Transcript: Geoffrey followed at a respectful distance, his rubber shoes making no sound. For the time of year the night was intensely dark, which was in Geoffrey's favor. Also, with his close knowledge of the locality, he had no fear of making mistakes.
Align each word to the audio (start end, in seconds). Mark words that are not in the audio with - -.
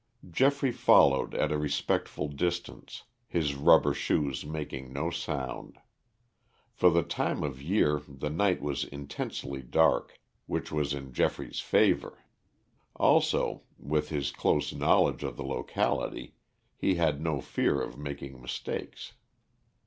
Geoffrey 0.31 0.71
followed 0.71 1.35
at 1.35 1.51
a 1.51 1.59
respectful 1.59 2.27
distance, 2.27 3.03
his 3.27 3.53
rubber 3.53 3.93
shoes 3.93 4.43
making 4.43 4.91
no 4.91 5.11
sound. 5.11 5.77
For 6.73 6.89
the 6.89 7.03
time 7.03 7.43
of 7.43 7.61
year 7.61 8.01
the 8.07 8.31
night 8.31 8.63
was 8.63 8.83
intensely 8.83 9.61
dark, 9.61 10.17
which 10.47 10.71
was 10.71 10.95
in 10.95 11.13
Geoffrey's 11.13 11.59
favor. 11.59 12.17
Also, 12.95 13.61
with 13.77 14.09
his 14.09 14.31
close 14.31 14.73
knowledge 14.73 15.21
of 15.23 15.37
the 15.37 15.45
locality, 15.45 16.33
he 16.75 16.95
had 16.95 17.21
no 17.21 17.39
fear 17.39 17.79
of 17.79 17.95
making 17.95 18.41
mistakes. 18.41 19.13